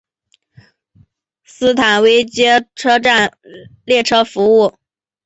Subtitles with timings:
[1.43, 3.37] 斯坦威街车站
[3.85, 4.73] 列车服务。